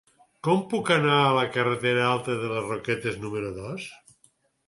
Com 0.45 0.61
puc 0.69 0.87
anar 0.93 1.17
a 1.25 1.33
la 1.39 1.43
carretera 1.57 2.07
Alta 2.13 2.37
de 2.39 2.49
les 2.53 2.65
Roquetes 2.71 3.19
número 3.27 3.51
dos? 3.59 3.87